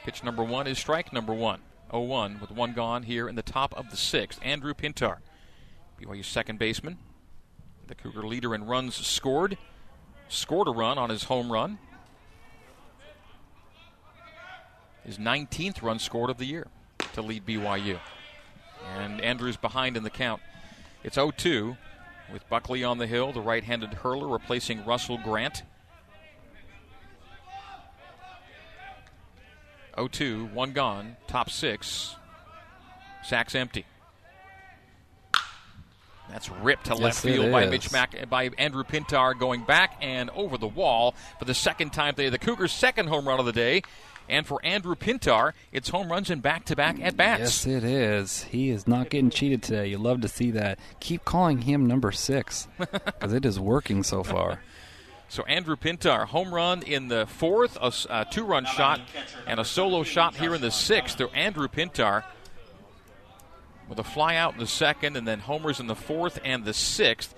[0.03, 1.61] Pitch number one is strike number one.
[1.91, 4.39] 0 1 with one gone here in the top of the sixth.
[4.43, 5.17] Andrew Pintar,
[6.01, 6.97] BYU's second baseman.
[7.87, 9.57] The Cougar leader in runs scored.
[10.27, 11.77] Scored a run on his home run.
[15.03, 16.67] His 19th run scored of the year
[17.13, 17.99] to lead BYU.
[18.97, 20.41] And Andrews behind in the count.
[21.03, 21.77] It's 0 2
[22.33, 25.61] with Buckley on the hill, the right handed hurler replacing Russell Grant.
[29.95, 32.15] 0 2, one gone, top six.
[33.23, 33.85] Sacks empty.
[36.29, 37.67] That's ripped to Yes, left field by.
[37.67, 42.15] Mitch Mac by Andrew Pintar going back and over the wall for the second time
[42.15, 42.29] today.
[42.29, 43.83] The Cougars' second home run of the day.
[44.27, 47.65] And for Andrew Pintar, it's home runs in back to back at bats.
[47.65, 48.43] Yes, it is.
[48.45, 49.87] He is not getting cheated today.
[49.87, 50.79] You love to see that.
[50.99, 54.61] Keep calling him number six because it is working so far.
[55.27, 59.01] So Andrew Pintar, home run in the fourth, a two-run shot,
[59.47, 61.17] and a solo shot here in the sixth.
[61.17, 62.23] So Andrew Pintar
[63.89, 66.73] with a fly out in the second, and then homers in the fourth and the
[66.73, 67.35] sixth.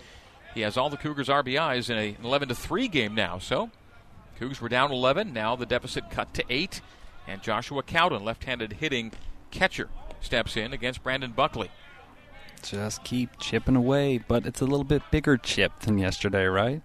[0.53, 3.37] He has all the Cougars' RBIs in a 11 to three game now.
[3.39, 3.69] So
[4.39, 5.33] Cougs were down 11.
[5.33, 6.81] Now the deficit cut to eight,
[7.27, 9.11] and Joshua Cowden, left-handed hitting
[9.51, 9.89] catcher,
[10.21, 11.69] steps in against Brandon Buckley.
[12.63, 16.81] Just keep chipping away, but it's a little bit bigger chip than yesterday, right?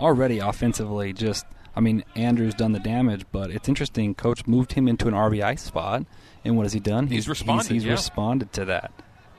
[0.00, 4.14] Already offensively, just I mean, Andrew's done the damage, but it's interesting.
[4.14, 6.04] Coach moved him into an RBI spot,
[6.44, 7.06] and what has he done?
[7.06, 7.92] He's responded, He's, yeah.
[7.92, 8.92] responded to that.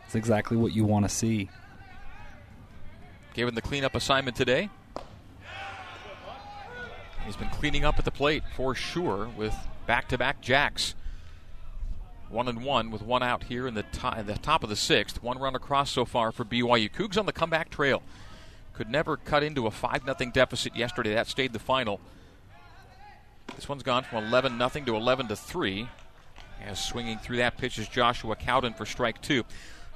[0.05, 1.49] It's exactly what you want to see.
[3.33, 4.69] Given the cleanup assignment today.
[7.25, 9.53] He's been cleaning up at the plate for sure with
[9.85, 10.95] back-to-back jacks.
[12.29, 15.21] One and one with one out here in the, to- the top of the sixth.
[15.21, 16.89] One run across so far for BYU.
[16.91, 18.01] Cougs on the comeback trail.
[18.79, 21.13] Could never cut into a five nothing deficit yesterday.
[21.15, 21.99] That stayed the final.
[23.57, 25.89] This one's gone from 11 nothing to 11 to three.
[26.65, 29.43] As swinging through that pitch is Joshua Cowden for strike two.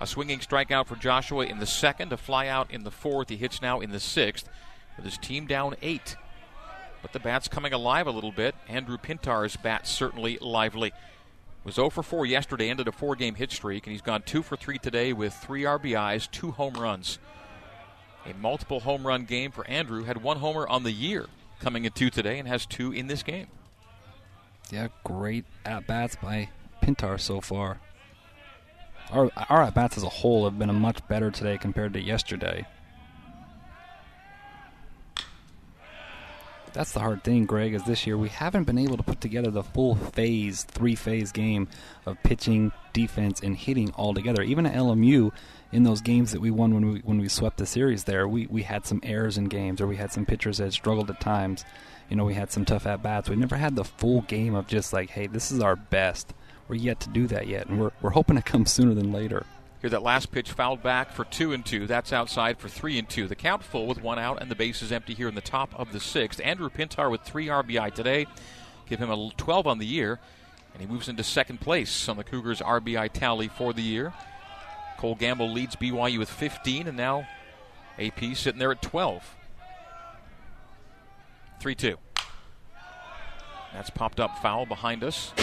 [0.02, 3.30] A swinging strikeout for Joshua in the second, a flyout in the fourth.
[3.30, 4.50] He hits now in the sixth,
[4.98, 6.18] with his team down eight.
[7.02, 8.54] But the bat's coming alive a little bit.
[8.68, 10.92] Andrew Pintar's bat certainly lively.
[11.64, 14.44] Was 0 for 4 yesterday, ended a four game hit streak, and he's gone 2
[14.44, 17.18] for 3 today with three RBIs, two home runs.
[18.26, 20.04] A multiple home run game for Andrew.
[20.04, 21.28] Had one homer on the year
[21.60, 23.48] coming into today and has two in this game.
[24.72, 26.50] Yeah, great at bats by
[26.82, 27.80] Pintar so far.
[29.12, 32.02] Our, our at bats as a whole have been a much better today compared to
[32.02, 32.66] yesterday.
[36.74, 39.52] That's the hard thing, Greg, is this year we haven't been able to put together
[39.52, 41.68] the full phase, three phase game
[42.08, 44.42] of pitching, defense, and hitting all together.
[44.42, 45.32] Even at LMU,
[45.74, 48.48] in those games that we won when we when we swept the series there, we,
[48.48, 51.66] we had some errors in games or we had some pitchers that struggled at times.
[52.10, 53.30] You know, we had some tough at bats.
[53.30, 56.34] We never had the full game of just like, hey, this is our best.
[56.68, 59.46] We're yet to do that yet, and we're we're hoping to come sooner than later.
[59.82, 61.88] Here, that last pitch fouled back for two and two.
[61.88, 63.28] That's outside for three and two.
[63.28, 65.78] The count full with one out and the base is empty here in the top
[65.78, 66.40] of the sixth.
[66.44, 68.28] Andrew Pintar with three RBI today.
[68.88, 70.20] Give him a 12 on the year,
[70.74, 74.14] and he moves into second place on the Cougars' RBI tally for the year.
[75.04, 77.28] Cole Gamble leads BYU with 15, and now
[78.00, 79.36] AP sitting there at 12.
[81.60, 81.98] 3 2.
[83.74, 85.34] That's popped up foul behind us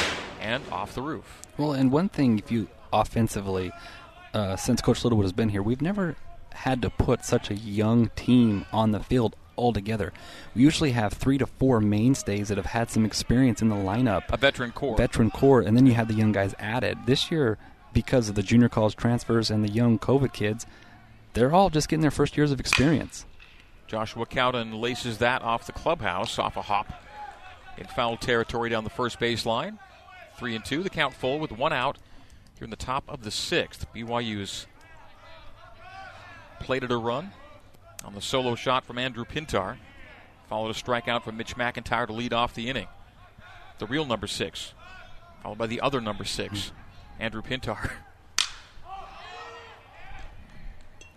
[0.41, 1.43] and off the roof.
[1.59, 3.71] Well, and one thing, if you offensively,
[4.33, 6.17] uh, since Coach Littlewood has been here, we've never
[6.55, 10.15] had to put such a young team on the field altogether.
[10.55, 14.23] We usually have three to four mainstays that have had some experience in the lineup.
[14.31, 14.97] A veteran core.
[14.97, 16.97] Veteran core, and then you have the young guys added.
[17.05, 17.59] This year,
[17.93, 20.67] because of the junior college transfers and the young COVID kids,
[21.33, 23.27] they're all just getting their first years of experience.
[23.87, 27.03] Joshua Cowden laces that off the clubhouse, off a hop
[27.77, 29.79] in foul territory down the first base line.
[30.39, 31.99] Three and two, the count full with one out
[32.57, 33.87] here in the top of the sixth.
[33.95, 34.67] BYU's
[36.61, 37.33] plated a run
[38.05, 39.77] on the solo shot from Andrew Pintar.
[40.49, 42.89] Followed a strikeout from Mitch McIntyre to lead off the inning.
[43.79, 44.75] The real number six,
[45.43, 46.73] followed by the other number six,
[47.21, 47.91] Andrew Pintar.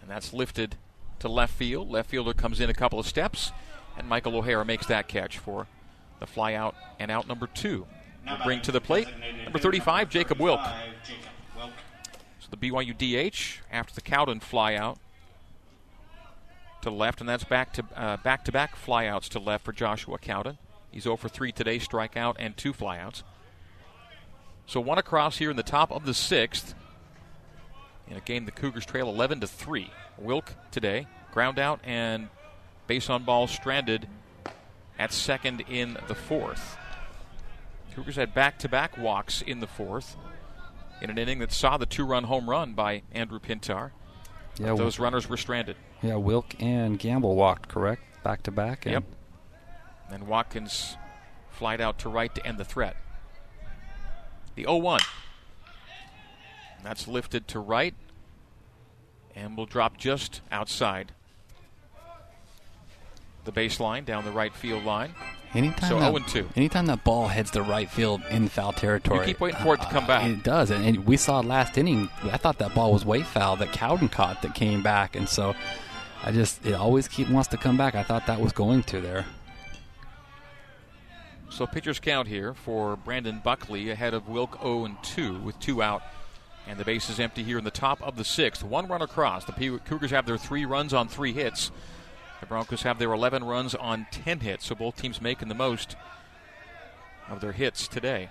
[0.02, 0.76] And that's lifted
[1.20, 1.90] to left field.
[1.90, 3.52] Left fielder comes in a couple of steps,
[3.98, 5.68] and Michael O'Hara makes that catch for
[6.20, 7.88] the fly out and out number two.
[8.44, 9.08] Bring to the plate
[9.44, 10.62] number 35, Jacob Wilk.
[12.40, 14.98] So the BYU DH after the Cowden fly out
[16.82, 20.18] to left, and that's back to uh, back to back flyouts to left for Joshua
[20.18, 20.58] Cowden.
[20.92, 23.24] He's 0 for 3 today, strikeout and two flyouts.
[24.66, 26.74] So one across here in the top of the sixth.
[28.08, 29.90] In a game the Cougars trail 11 to 3.
[30.18, 32.30] Wilk today, ground out and
[32.88, 34.08] base on ball stranded
[35.00, 36.78] at second in the fourth.
[37.96, 40.16] Cougars had back to back walks in the fourth
[41.02, 43.92] in an inning that saw the two run home run by Andrew Pintar.
[44.58, 45.76] Yeah, But those runners were stranded.
[46.02, 48.86] Yeah, Wilk and Gamble walked correct back to back.
[48.86, 49.04] Yep.
[50.12, 50.98] And Watkins
[51.50, 52.96] flied out to right to end the threat.
[54.56, 55.00] The 0 1.
[56.84, 57.96] That's lifted to right
[59.36, 61.14] and will drop just outside
[63.46, 65.14] the baseline down the right field line.
[65.54, 66.50] Anytime So that, 0 and 2.
[66.56, 69.82] Anytime that ball heads the right field in foul territory, You keep waiting for it
[69.82, 70.24] to come back.
[70.24, 72.10] Uh, it does, and, and we saw last inning.
[72.24, 75.56] I thought that ball was way foul that Cowden caught that came back, and so
[76.24, 77.96] I just it always keep wants to come back.
[77.96, 79.26] I thought that was going to there.
[81.54, 85.84] So pitchers count here for Brandon Buckley ahead of Wilk 0 and 2 with two
[85.84, 86.02] out.
[86.68, 88.64] And the base is empty here in the top of the sixth.
[88.64, 89.46] One run across.
[89.46, 91.70] The Cougars have their three runs on three hits.
[92.40, 94.66] The Broncos have their 11 runs on 10 hits.
[94.66, 95.96] So both teams making the most
[97.30, 98.30] of their hits today.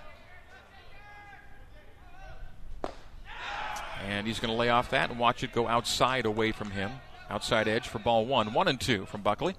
[4.05, 6.91] And he's going to lay off that and watch it go outside away from him.
[7.29, 8.53] Outside edge for ball one.
[8.53, 9.55] One and two from Buckley.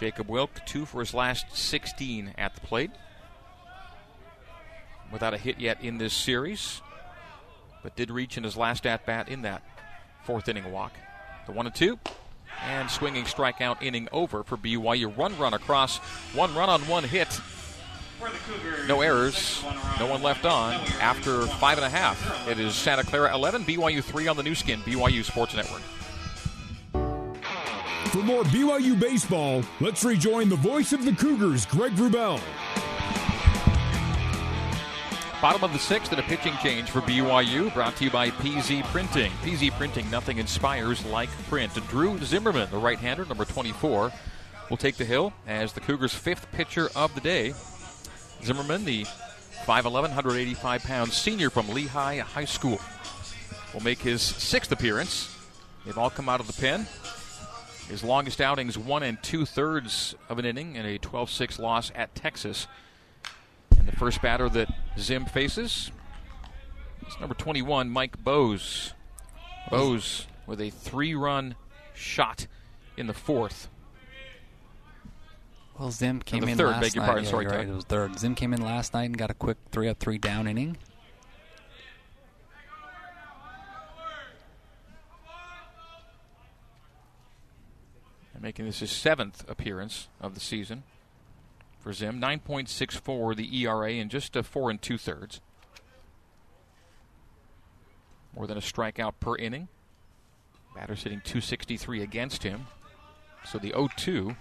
[0.00, 2.90] Jacob Wilk, two for his last 16 at the plate.
[5.12, 6.80] Without a hit yet in this series,
[7.82, 9.62] but did reach in his last at bat in that
[10.24, 10.94] fourth inning walk.
[11.44, 11.98] The one and two,
[12.64, 15.14] and swinging strikeout inning over for BYU.
[15.14, 15.98] One run across,
[16.32, 17.38] one run on one hit.
[18.86, 19.62] No errors,
[19.98, 22.48] no one left on after five and a half.
[22.48, 25.82] It is Santa Clara 11, BYU 3 on the Nu Skin, BYU Sports Network.
[28.10, 32.40] For more BYU baseball, let's rejoin the voice of the Cougars, Greg Wrubell.
[35.40, 38.82] Bottom of the sixth and a pitching change for BYU, brought to you by PZ
[38.86, 39.30] Printing.
[39.44, 41.72] PZ Printing, nothing inspires like print.
[41.86, 44.10] Drew Zimmerman, the right hander, number 24,
[44.68, 47.54] will take the hill as the Cougars' fifth pitcher of the day.
[48.42, 49.04] Zimmerman, the
[49.66, 52.80] 5'11, 185 pound senior from Lehigh High School.
[53.72, 55.32] will make his sixth appearance.
[55.86, 56.88] They've all come out of the pen.
[57.90, 61.90] His longest outings, one and two thirds of an inning in a 12 6 loss
[61.96, 62.68] at Texas.
[63.76, 65.90] And the first batter that Zim faces
[67.04, 68.94] is number 21, Mike Bose.
[69.72, 71.56] Bose with a three run
[71.92, 72.46] shot
[72.96, 73.68] in the fourth.
[75.76, 77.06] Well, Zim came the in third, last beg your night.
[77.08, 78.18] pardon, yeah, sorry, right, it was third.
[78.18, 80.76] Zim came in last night and got a quick three up, three down inning.
[88.40, 90.82] Making this his seventh appearance of the season
[91.78, 92.20] for Zim.
[92.20, 95.40] 9.64 the ERA and just a four and two thirds.
[98.34, 99.68] More than a strikeout per inning.
[100.74, 102.66] Batter's hitting 263 against him.
[103.44, 104.36] So the 0 2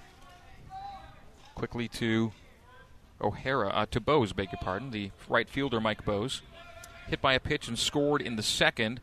[1.56, 2.32] quickly to
[3.22, 6.42] O'Hara, uh, to Bose, beg your pardon, the right fielder Mike Bose.
[7.08, 9.02] Hit by a pitch and scored in the second.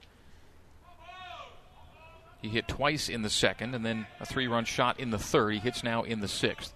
[2.47, 5.55] He hit twice in the second, and then a three run shot in the third.
[5.55, 6.73] He hits now in the sixth.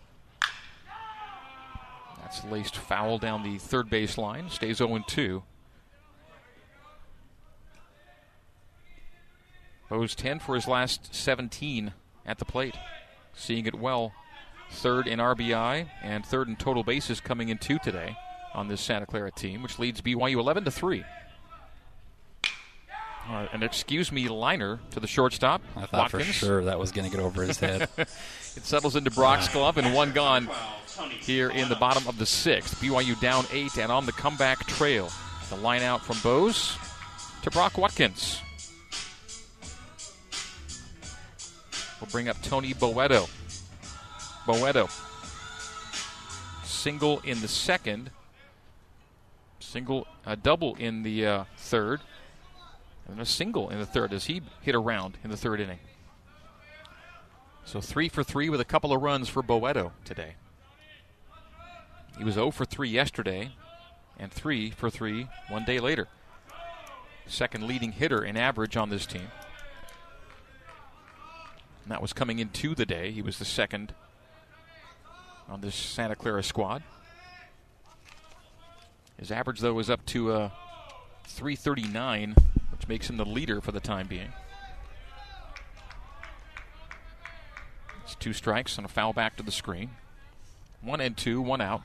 [2.20, 4.50] That's laced foul down the third base line.
[4.50, 5.44] Stays 0 2.
[9.88, 11.92] Bose 10 for his last 17
[12.26, 12.74] at the plate.
[13.32, 14.12] Seeing it well.
[14.72, 18.16] Third in RBI and third in total bases coming in two today
[18.54, 21.04] on this Santa Clara team, which leads BYU 11 to 3.
[23.28, 25.62] Uh, an excuse me liner to the shortstop.
[25.76, 26.26] I thought Watkins.
[26.26, 27.88] for sure that was going to get over his head.
[28.56, 30.50] It settles into Brock's glove and one gone
[31.20, 32.80] here in the bottom of the sixth.
[32.80, 35.08] BYU down eight and on the comeback trail.
[35.50, 36.76] The line out from Bose
[37.42, 38.42] to Brock Watkins.
[42.00, 43.30] We'll bring up Tony Boedo.
[44.46, 44.90] Boedo.
[46.64, 48.10] Single in the second.
[49.60, 52.00] Single, a double in the uh, third.
[53.10, 55.80] And a single in the third as he hit around in the third inning.
[57.64, 60.34] So three for three with a couple of runs for Boedo today.
[62.20, 63.52] He was 0 for 3 yesterday
[64.18, 66.06] and 3 for 3 one day later.
[67.26, 69.28] Second leading hitter in average on this team.
[71.82, 73.10] And that was coming into the day.
[73.10, 73.94] He was the second
[75.48, 76.82] on this Santa Clara squad.
[79.18, 80.50] His average, though, was up to uh,
[81.24, 82.34] 339,
[82.80, 84.32] which makes him the leader for the time being.
[88.04, 89.90] It's two strikes and a foul back to the screen.
[90.80, 91.82] One and two, one out.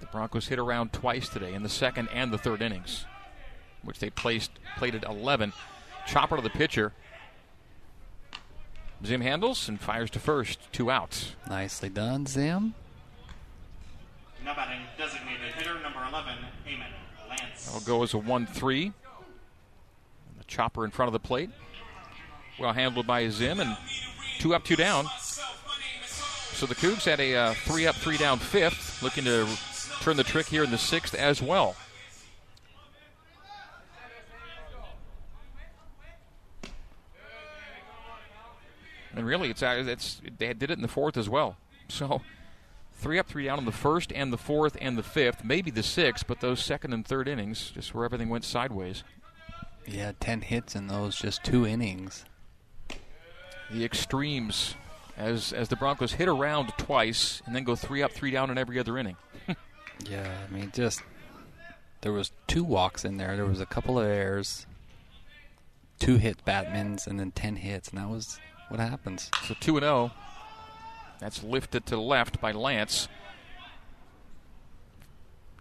[0.00, 3.04] The Broncos hit around twice today in the second and the third innings,
[3.84, 5.52] which they placed plated 11.
[6.08, 6.92] Chopper to the pitcher.
[9.04, 10.72] Zim handles and fires to first.
[10.72, 11.34] Two outs.
[11.48, 12.74] Nicely done, Zim.
[14.44, 16.34] Now batting designated hitter number 11,
[16.66, 17.66] Eamon Lance.
[17.66, 18.92] That'll go as a 1 3.
[20.38, 21.50] The chopper in front of the plate.
[22.60, 23.76] Well handled by Zim, and
[24.38, 25.06] two up, two down.
[26.52, 29.48] So the Cougs had a uh, three up, three down fifth, looking to
[30.00, 31.74] turn the trick here in the sixth as well.
[39.22, 41.56] And really, it's uh, it's they did it in the fourth as well.
[41.86, 42.22] So
[42.90, 45.84] three up, three down in the first and the fourth and the fifth, maybe the
[45.84, 49.04] sixth, but those second and third innings, just where everything went sideways.
[49.86, 52.24] Had 10 hits in those just two innings.
[53.70, 54.74] The extremes,
[55.16, 58.58] as as the Broncos hit around twice and then go three up, three down in
[58.58, 59.16] every other inning.
[60.10, 61.00] Yeah, I mean, just
[62.00, 63.36] there was two walks in there.
[63.36, 64.66] There was a couple of errors,
[66.00, 68.40] two hit Batmans, and then 10 hits, and that was
[68.72, 69.30] what happens.
[69.46, 70.12] So two and zero.
[71.20, 73.06] That's lifted to left by Lance.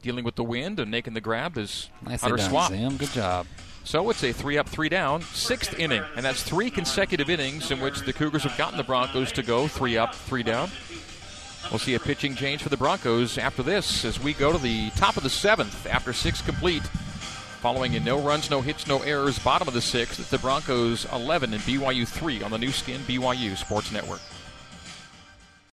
[0.02, 2.72] Dealing with the wind and making the grab is Hunter Swap.
[2.72, 2.98] Zim.
[2.98, 3.46] Good job.
[3.84, 7.82] So it's a three up, three down, sixth inning, and that's three consecutive innings in
[7.82, 10.70] which the Cougars have gotten the Broncos to go three up, three down.
[11.70, 14.90] We'll see a pitching change for the Broncos after this as we go to the
[14.92, 16.84] top of the seventh after six complete.
[17.62, 21.06] Following in no runs, no hits, no errors, bottom of the sixth, it's the Broncos
[21.14, 24.20] 11 and BYU 3 on the Nu Skin BYU Sports Network.